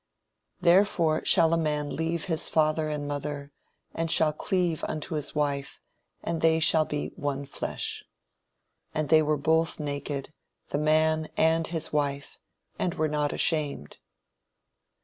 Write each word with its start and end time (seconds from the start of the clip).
"Therefore 0.61 1.23
shall 1.25 1.53
a 1.53 1.59
man 1.59 1.95
leave 1.95 2.23
his 2.25 2.49
father 2.49 2.89
and 2.89 3.03
his 3.03 3.07
mother, 3.07 3.51
and 3.93 4.09
shall 4.09 4.33
cleave 4.33 4.83
unto 4.87 5.13
his 5.13 5.35
wife; 5.35 5.79
and 6.23 6.41
they 6.41 6.59
shall 6.59 6.85
be 6.85 7.09
one 7.15 7.45
flesh. 7.45 8.03
"And 8.95 9.09
they 9.09 9.21
were 9.21 9.37
both 9.37 9.79
naked, 9.79 10.33
the 10.69 10.79
man 10.79 11.29
and 11.37 11.67
his 11.67 11.93
wife, 11.93 12.39
and 12.79 12.95
were 12.95 13.07
not 13.07 13.31
ashamed." 13.31 13.97